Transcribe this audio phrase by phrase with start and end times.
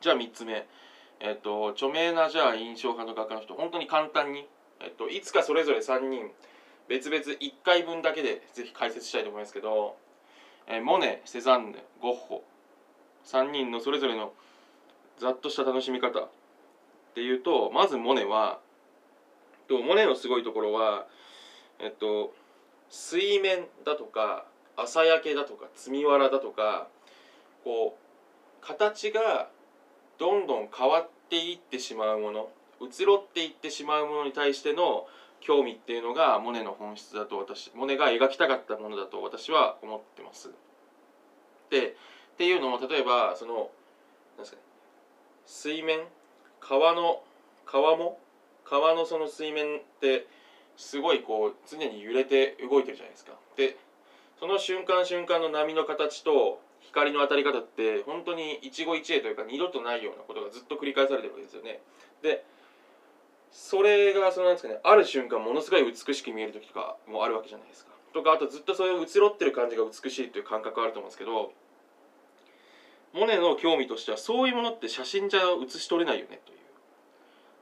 [0.00, 0.66] じゃあ3つ目。
[1.20, 3.54] えっと著名なじゃあ印象派の画家の人。
[3.54, 4.46] 本当に簡単に、
[4.80, 6.30] えっと、いつかそれぞれ3人
[6.88, 9.96] 別々1回分だけでぜひ解説したいと思いますけど、
[10.66, 12.44] えーモネセザンヌゴッホ。
[13.24, 14.32] 3人のそれぞれの
[15.18, 16.20] ざっとした楽しみ方。
[16.20, 16.28] っ
[17.14, 18.60] ていうとまずモネは
[19.68, 21.06] とモネのすごいところは
[21.80, 22.32] えっと
[22.90, 24.46] 水面だとか
[24.76, 26.86] 朝焼けだとか積みわらだとか
[27.64, 29.50] こう形が
[30.18, 32.48] どんどん変わっていってしまうもの
[32.80, 35.06] 移ろっていってしまうものに対しての
[35.40, 40.50] 興味っていうのがモネの本質だと私モネが描きたかったものだと私は思ってます。
[41.70, 43.66] でっていうのも例えばそのなん
[44.38, 44.62] ですかね
[45.46, 46.00] 水面
[46.60, 47.22] 川の
[47.66, 48.18] 川も
[48.64, 50.26] 川のその水面って
[50.76, 53.32] すごいこう常に揺れて動いてるじゃないですか。
[53.56, 53.76] で
[54.38, 61.80] その瞬間瞬間の波の形と光の当たり方って本当に一期一会というか二度とないようなことがずっと繰り返されてるわけですよね。
[62.22, 62.44] で
[63.50, 67.92] それがそのなんですかねある瞬間ものすごい美しく見える時とかもあるわけじゃないですか。
[68.12, 71.52] とかあとずっとそういう移ろってる感じが美しいという感覚あると思うんですけど
[73.12, 76.58] モネの興味としてはそういうものって写真じゃ写し取れないよねという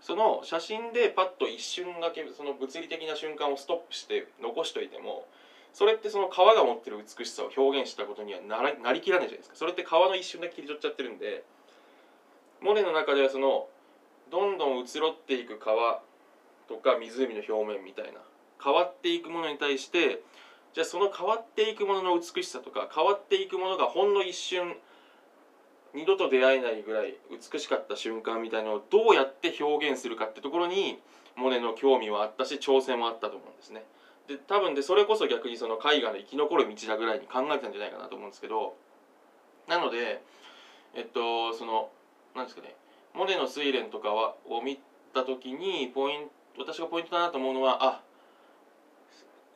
[0.00, 5.26] その写真でパッと一瞬だけその物理的な瞬間をストップして残しといても
[5.72, 11.44] それってその川が持ってる美しさを表現したことにはならなりきらないじゃないですかそれって川の一瞬だけ切り取っちゃってるんで
[12.60, 13.66] モネの中ではその
[14.30, 16.02] どんどん移ろっていく川
[16.68, 18.20] とか湖の表面みたいな
[18.62, 20.22] 変わっていくものに対して
[20.74, 24.76] じゃあその変わっていくものの美しさとか変わっていくものがほんの一瞬
[25.94, 30.98] 二度と出会えないぐらい美しかった瞬間みたいのをどうやって表現するかってところに
[31.36, 33.82] モネの興味はあったし挑戦もあったと思うんですね。
[34.30, 38.76] で多分でそれこそ逆にその絵画の生き残る道だぐらいに考えてたんじゃないかなと思うんですけど
[39.66, 40.22] なので
[40.94, 41.90] えっとその
[42.36, 42.76] なんですかね
[43.12, 44.78] モネの「睡蓮」とかはを見
[45.12, 48.02] た時にポイント私がポイントだなと思うのはあ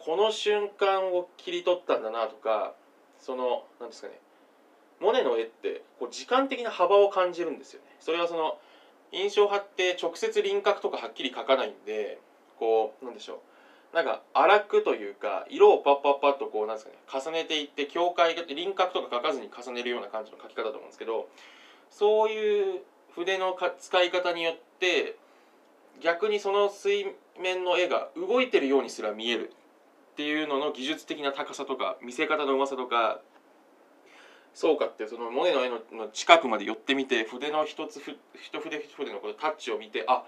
[0.00, 2.74] この瞬間を切り取ったんだなとか
[3.20, 4.18] そのなんですかね
[4.98, 7.96] モネの絵ってこう時間的な幅を感じるんですよね。
[8.00, 8.58] それはその
[9.12, 12.18] 印象派って直接輪郭とかはっきり描かないんで
[12.58, 13.38] こうなんでしょう
[13.94, 21.28] なんか荒くというか色をパッパッパッとこうなんですかね重ねていって境界輪郭とか描かずに重ねるような感じの描き方だと思うんですけど
[21.90, 22.82] そういう
[23.14, 25.16] 筆の使い方によって
[26.02, 27.06] 逆にその水
[27.40, 29.52] 面の絵が動いてるようにすら見える
[30.12, 33.20] っていうのの技術的な高さとか見せ方のうまさとか
[34.54, 35.78] そうかってそのモネの絵の
[36.12, 40.24] 近くまで寄ってみて筆の一つ一筆一筆のこのタッチを見てあ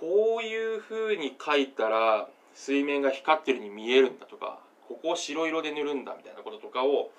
[0.00, 4.58] こういう風に描いたら水面が光ってるに見えるんだとか
[4.88, 7.10] ここを白色で塗るんだみたいなこととかを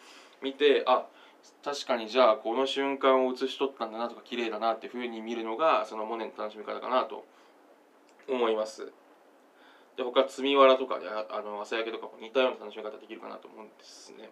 [0.41, 1.05] 見てあ
[1.63, 7.25] 確かにじゃあこの瞬間を写し取ったんだなとか綺麗だなっていう風に見るのがそのモネの楽しみ方かなと
[8.27, 8.91] 思います。
[9.95, 14.29] で他積みわらとかであの朝焼けとかも似たような楽しみ方できるかなと思うんですね。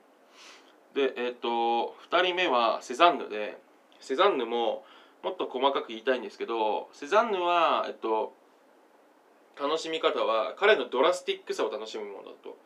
[0.93, 3.57] でえっ、と2人目はセザンヌで
[3.99, 4.85] セザンヌも
[5.23, 8.33] もっと細かく言いたいんですけどセザンヌはえっと
[9.59, 12.57] 楽しみ方は彼のドラスティックさを楽しむものだと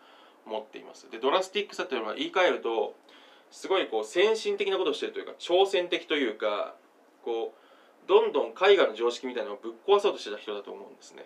[0.45, 1.09] 思っています。
[1.11, 2.95] でドラスティックさというのは言い換えると
[3.51, 6.75] すごいこう先進的なことをしてるというか挑戦的というか
[7.23, 11.25] こうどんどん絵画の常識みたいなのをぶっ壊そうとしてた人だと思うんですね。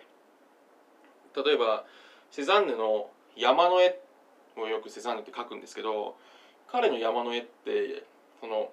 [1.34, 1.84] 例えば
[2.30, 3.98] セザンヌの山の絵
[4.56, 6.16] をよくセザンヌって描くんですけど
[6.68, 8.04] 彼の山の絵って
[8.40, 8.70] その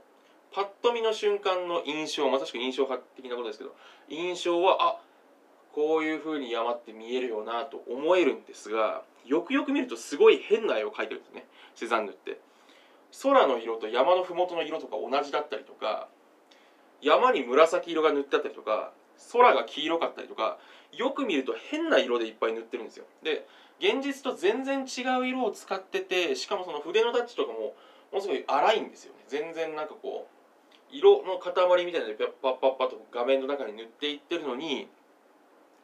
[0.51, 3.75] パッと見の瞬間の印象まさしく印象派的なことですけど
[4.09, 4.99] 印象はあ
[5.73, 11.45] こういう風に山って見えるよなと思えるんですがよくよく見るとすごい変な絵を描いてるんですね。
[11.75, 12.39] セザンヌって。
[13.23, 16.07] 空の色と山の麓の色とか同じだったりとか
[17.01, 18.93] 山に紫色が塗ってあったりとか
[19.33, 20.57] 空が黄色かったりとか
[20.93, 23.05] よく見ると変な色でいっぱい塗ってるんですよ。
[23.23, 23.45] で
[23.79, 27.73] 現実と全然違う色を使っててしかもその筆のタッチとかもも
[28.13, 29.23] のすごい荒いんですよね。
[29.27, 34.87] 全然なんかこう色の塊みたいなのでパッパッパッと画面の中に塗っていってるのに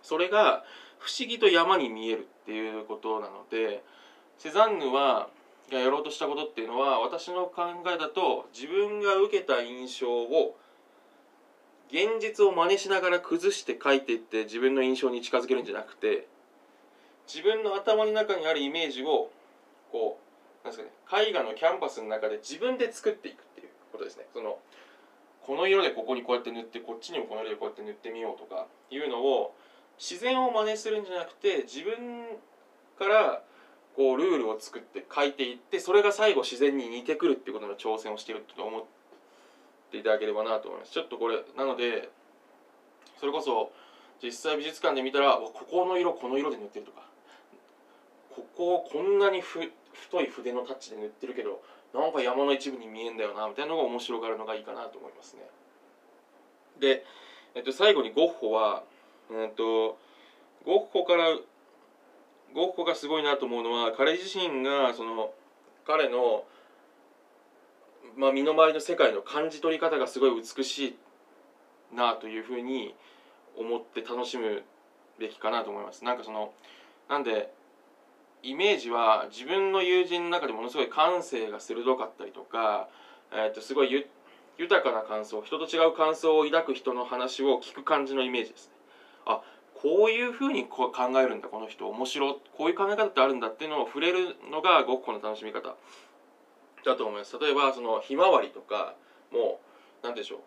[0.07, 0.63] それが
[1.00, 3.83] 不思議と山に見えるっていうことなので
[4.38, 5.27] セザンヌは
[5.69, 10.56] がやろうとしたことっていうのは私の考えだと自分が受けた印象を
[11.89, 16.27] 現実を真似しながら崩して書いていって自分の印象に近づけるんじゃなくて
[17.27, 19.30] 自分の頭の中にあるイメージを
[19.92, 20.19] こ
[20.63, 24.25] うなんですかね絵画のキャンパスの中で自分で作っていくっていうことですね。
[24.33, 24.60] その
[25.45, 29.56] この色でここにこうやって塗ってこっちにもこの色でこうやって塗ってみようとかいうのを
[29.99, 32.38] 自然を真似するんじゃなくて自分
[32.97, 33.44] から
[33.95, 38.83] こうルールを作って書いていってそれが最後自然に似てくるっていうことの挑戦をしていると思っ
[39.91, 42.09] ていただければなと思いますちょっとこれなので
[43.19, 43.71] それこそ
[44.21, 47.01] 実際美術館で見たらここの色この色で塗ってるとか
[48.35, 49.59] ここをこんなにふ
[49.93, 51.61] 太い筆のタッチで塗ってるけど
[51.93, 55.41] なんか山の一部に見えんだよなみたいなのが面白がるのがいいかなと思いますね。
[56.79, 57.03] で、
[57.55, 58.83] えっと、最後にゴッホは、
[59.31, 59.97] えっと、
[60.65, 61.38] ゴッホから
[62.53, 65.31] ゴッホがすごいなと思うのは彼自身がその
[65.85, 66.45] 彼の、
[68.15, 70.97] まあ、身の回りの世界の感じ取り方がすごい美し
[71.94, 72.95] いなというふうに
[73.57, 74.63] 思って楽しむ
[75.19, 76.03] べきかなと思います。
[76.03, 76.53] なんかその
[77.09, 77.51] なんで
[78.44, 82.88] イメージは自分の友人の中でものすごい感性が鋭かったりとか、
[83.31, 84.06] えー、とすごい
[84.57, 88.76] 豊かな感想人と違う感想を抱く人の話を聞く感じのイメージですね。
[89.27, 89.41] あ
[89.75, 91.88] こういうふうに考えるんだこの人。
[91.88, 95.75] 面白こういう考え方ってあるんだっていうのを触れるのがゴッホの楽しみ方。
[96.85, 97.38] だと思います。
[97.39, 98.95] 例えばそのひまわりとか
[99.31, 99.59] も
[100.01, 100.39] う何でしょう。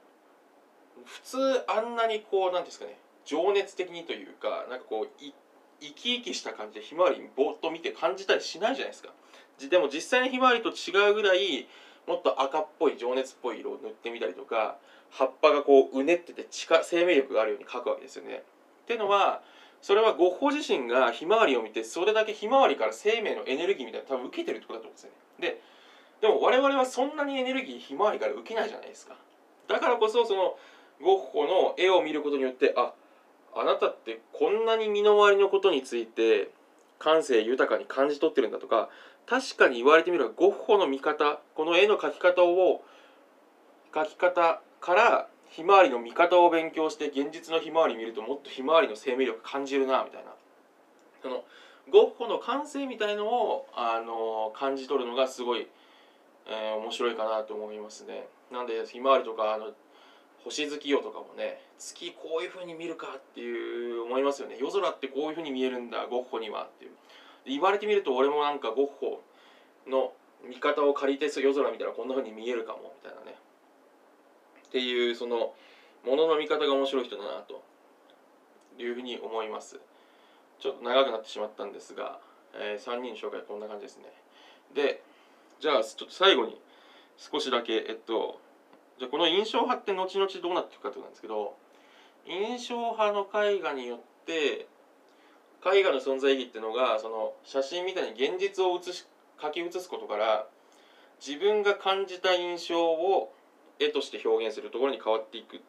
[1.04, 1.38] 普通
[1.68, 2.98] あんなにこう何ですかね。
[3.24, 5.08] 情熱的にというかなんかこう
[5.80, 9.10] 生き生きした感じでひまわりぼーっと見て感じたりしないじゃないですか。
[9.68, 11.68] でも実際にひまわりと違うぐらい
[12.06, 14.78] もっと赤っぽい情熱っぽい色を塗ってみたりとか
[15.10, 18.42] 葉っぱがこううねってて生命力があるように描くわけですよね。
[18.90, 19.40] っていうのは
[19.82, 25.48] それはゴッホ自身がひまわりを見てそれだけひまわりから生命のエネルギーみたいな多分受けてるってことだと思うんですよね。
[25.48, 25.62] で
[26.20, 29.14] でも我々はそんなにエネルギーひまわりから受けないじゃないですか。
[29.68, 30.58] だからこそその
[31.00, 32.92] ゴッホの絵を見ることによってあ
[33.54, 36.50] あなたってこんなに身の回りのことについて
[36.98, 38.90] 感性豊かに感じ取ってるんだとか
[39.26, 42.82] 確かに言われてみればゴッホの見方この絵の描き方を
[43.92, 50.30] 描き方からひまわりの見方を勉強して現実のひまわり見るともっとひまわりの生命力感じるなみたいな。
[51.22, 51.44] その
[51.90, 55.66] ゴッホの感性みたいのをあの感じ取るのがすごい、
[56.46, 58.26] えー、面白いかなと思いますね。
[58.52, 59.72] なんでひまわりとかあの
[60.44, 64.56] 星月夜とかもね月こういう風に見るかっていう思いますよね。
[64.58, 66.92] 夜空ってこういう風に見えるんだゴッホにはっていう。
[67.44, 69.22] 言われてみると俺もなんかゴッホ
[69.88, 70.12] の
[70.46, 73.36] 見方を借りて夜空見たらこんな風に見えるかもみたいなね。
[74.70, 75.52] っていうその
[76.06, 77.62] ものの見方が面白い人だなと。
[78.82, 79.78] いうふうに思います。
[80.58, 82.18] ちょっと長くなってしまったんですが、
[82.54, 84.04] えー、3人紹介こんな感じですね。
[84.74, 85.02] で
[85.60, 86.60] じゃあちょっと最後に
[87.16, 88.40] 少しだけえっと
[88.98, 91.56] じゃあこの印象派って後々どうなっていくかってことなんですけど
[92.26, 94.66] 印象派の絵画によって
[95.64, 99.06] 絵画の存在意義っていうのがその写真みたいに現実を写し
[99.40, 100.46] 書き写すことから
[101.24, 103.32] 自分が感じた印象を
[103.80, 105.60] 絵として表現するところに変わっていく。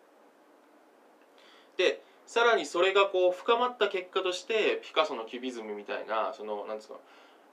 [1.78, 6.96] でさらにそれがこう深まった結果としてピカソのキュビズムみたいなそのなんですか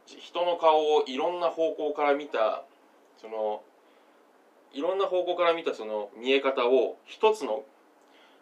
[0.06, 2.64] 人の顔をいろんな方向から見た
[3.20, 3.62] その
[4.72, 7.64] いろんな方向から見たその見え方を一つの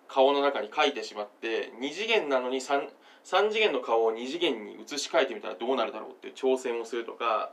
[0.08, 2.88] 顔の中に描いてしまって2次元なのに 3,
[3.24, 7.50] 3次元の顔を2次元に移し替えてみたらどうなるだろうっていう挑戦をするとか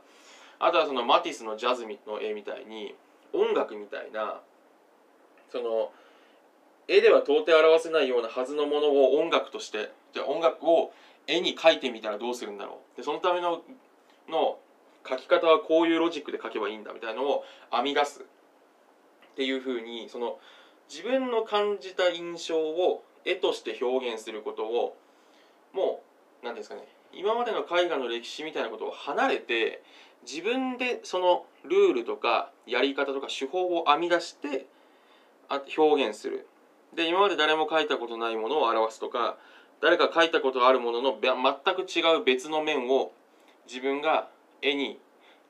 [0.58, 2.94] あとはそのマティスのジャズの絵みたいに
[3.32, 4.40] 音楽みたいな
[5.54, 5.92] その
[6.88, 10.92] 絵では到底表せないようなはずのものを音楽としてじゃ音楽を
[11.28, 12.96] 絵に描いてみたらどうするんだろう。
[12.96, 13.62] でそのための
[14.28, 14.58] の
[15.04, 18.22] 描き方はこういうロジックで描けばいいんだみたいなのを編み出す。
[18.22, 20.38] っていうふうにその
[20.88, 24.96] 自分の感じた印象を絵として表現することを
[25.72, 26.02] も
[26.42, 26.82] う何ですかね。
[27.12, 29.84] 今までの絵画の歴史みたいなことを離れて
[30.26, 34.66] 自分でそのルールとかやり方とか手法を編み出して
[35.76, 36.46] 表現する
[36.94, 39.36] で今まで誰も描いたことないものを表すとか
[39.80, 43.12] 誰か描いたことあるものの全く違う別の面を
[43.66, 44.28] 自分が
[44.62, 44.98] 絵に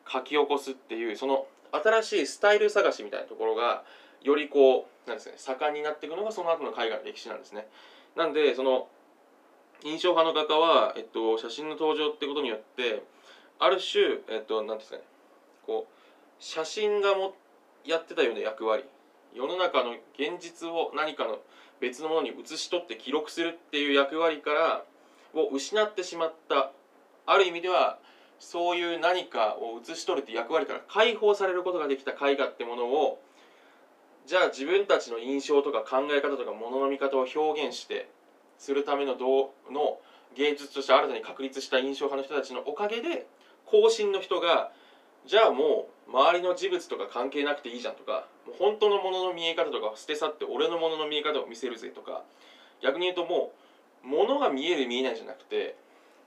[0.06, 3.84] 描き起こすっていうその新しいスタイル探しみたいなところが
[4.22, 7.66] よりこうなんですね盛んになっていくのがその後の海外の歴史なんですね。
[8.16, 8.88] なんでその
[9.84, 13.02] 印象派の画家は、えっと、写真の登場ってことによって
[13.58, 15.02] ある種、えっと、なんですかね
[15.66, 15.94] こう
[16.38, 17.34] 写真がも
[17.84, 18.84] やってたような役割
[19.34, 21.38] 世の中の現実を何かの
[21.80, 24.84] 別のものに写し取って記録するっていう役割から
[25.34, 26.70] を失ってしまった
[27.26, 27.98] ある意味では
[28.38, 33.20] そういう何かを写し取るって役割から解放されることができた絵画ってものを
[34.26, 38.08] じゃあ自分たちの印象とか考え方とかもの見方を表現して
[38.58, 39.98] するための道の
[40.36, 43.26] 芸術として新たに確立した印象派の人たちのおかげで
[43.66, 44.70] 後進の人が
[45.26, 48.26] じゃあもう周りの事物とか関係なくていいじゃんとか
[48.58, 52.22] 本当のものの見え方とか捨て去って俺のものの見え方を見せるぜとか
[52.82, 53.52] 逆に言うとも
[54.04, 55.76] う物が見える見えないじゃなくて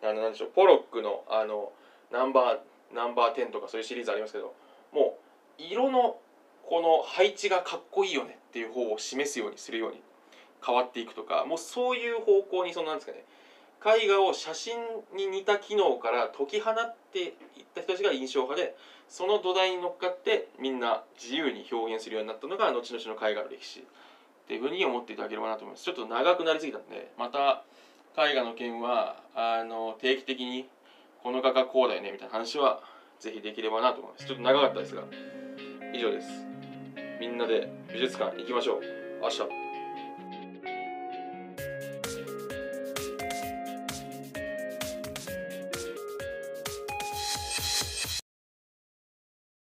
[0.03, 1.71] あのなんでしょうポロックのあの
[2.11, 4.53] ナンバーナンバー10とかそういうシリーズありますけど
[4.93, 5.17] も
[5.59, 6.17] う色の
[6.63, 10.01] この配置がかっこいいよねっていう方を示すようにするように
[10.65, 13.23] 変わっていくとかもうそういう方向にそのなんですかね
[13.85, 14.77] 絵画を写真
[15.15, 17.33] に似た機能から解き放っていっ
[17.75, 18.75] た人たちが印象派で
[19.07, 23.83] その土台に乗っかってみんな自由に表現するようになったのが後々の絵画の歴史っ
[24.47, 27.63] ていうふうに思っていただければなと思いますちょっと長くなりすぎたんでまた
[28.17, 30.67] 絵画の件はあの定期的に
[31.21, 32.81] この画がこうだよねみたいな話は
[33.19, 34.25] ぜひできればなと思います。
[34.25, 35.03] ちょっと長かったですが
[35.93, 36.27] 以上です。
[37.19, 38.81] みんなで美術館行きましょう。
[39.21, 39.66] 明日